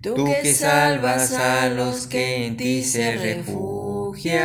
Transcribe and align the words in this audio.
Tú 0.00 0.14
que 0.24 0.54
salvas 0.54 1.34
a 1.34 1.68
los 1.68 2.06
que 2.06 2.46
en 2.46 2.56
ti 2.56 2.82
se 2.84 3.18
refugian. 3.18 4.40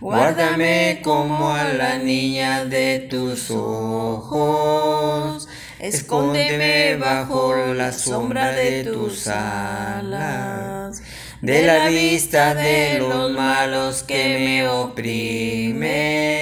Guárdame 0.00 1.00
como 1.02 1.50
a 1.50 1.64
la 1.64 1.98
niña 1.98 2.64
de 2.64 3.00
tus 3.00 3.50
ojos. 3.50 5.48
Escóndeme 5.80 6.94
bajo 6.98 7.74
la 7.74 7.90
sombra 7.90 8.52
de 8.52 8.84
tus 8.84 9.26
alas. 9.26 11.02
De 11.42 11.62
la 11.62 11.88
vista 11.88 12.54
de 12.54 13.00
los 13.00 13.32
malos 13.32 14.04
que 14.04 14.38
me 14.38 14.68
oprimen 14.68 16.38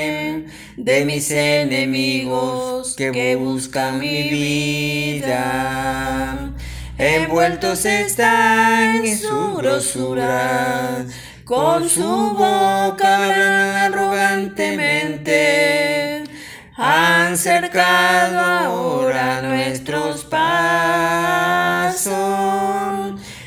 de 0.77 1.05
mis 1.05 1.31
enemigos 1.31 2.97
que 2.97 3.37
buscan 3.37 3.99
mi 3.99 4.31
vida. 4.31 6.53
Envueltos 6.99 7.87
están 7.87 9.05
en 9.05 9.19
su 9.19 9.55
grosura, 9.55 11.05
con 11.45 11.89
su 11.89 12.03
boca 12.03 13.87
arrogantemente. 13.87 16.25
Han 16.77 17.39
cercado 17.39 18.39
ahora 18.39 19.41
nuestros 19.43 20.25
pasos. 20.25 22.07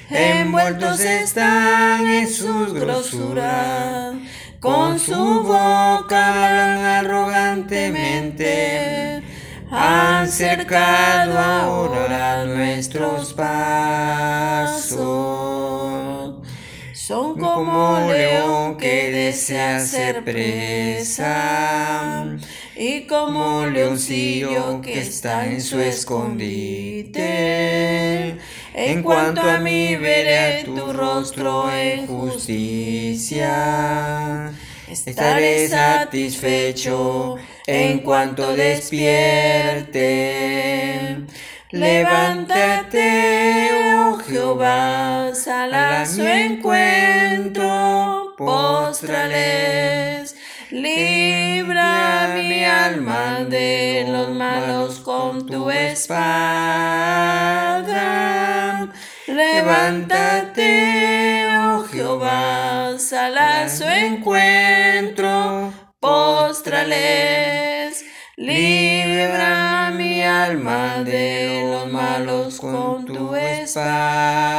Envueltos 0.10 1.00
están 1.02 2.08
en 2.08 2.28
sus 2.28 2.74
grosuras 2.74 4.16
con 4.60 5.00
su 5.00 5.44
boca 5.44 7.00
arrogantemente, 7.00 9.24
han 9.72 10.28
cercado 10.28 11.38
ahora 11.38 12.44
nuestros 12.46 13.34
pasos. 13.34 14.98
Son 16.94 17.40
como 17.40 18.00
león 18.08 18.78
que 18.78 19.12
desea 19.12 19.80
ser 19.80 20.24
presa 20.24 22.28
y 22.76 23.08
como 23.08 23.66
leoncillo 23.66 24.80
que 24.82 25.00
está 25.00 25.48
en 25.48 25.62
su 25.62 25.80
escondite. 25.80 28.29
En 28.90 29.04
cuanto 29.04 29.42
a 29.42 29.60
mí 29.60 29.96
veré 29.98 30.64
tu 30.64 30.92
rostro 30.92 31.72
en 31.72 32.08
justicia. 32.08 33.52
Estaré 34.90 35.68
satisfecho 35.68 37.36
en 37.68 38.00
cuanto 38.00 38.56
despierte. 38.56 40.08
Levántate, 41.70 43.70
oh 44.00 44.18
Jehová, 44.28 45.36
sal 45.36 45.76
a 45.76 46.04
su 46.08 46.24
encuentro, 46.24 48.34
postrales. 48.40 50.36
Libra 50.72 52.34
mi 52.36 52.66
alma 52.66 53.46
de 53.48 54.08
los 54.10 54.32
malos 54.32 55.00
con 55.02 55.46
tu 55.46 55.70
espada. 55.70 57.39
Levántate, 59.70 61.48
oh 61.60 61.84
Jehová, 61.92 62.98
sal 62.98 63.38
su 63.70 63.84
encuentro, 63.84 65.72
postrales. 66.00 66.90
Libra 68.36 69.92
mi 69.96 70.24
alma 70.24 71.04
de 71.04 71.70
los 71.70 71.86
malos 71.86 72.60
con 72.60 73.06
tu 73.06 73.36
espada. 73.36 74.59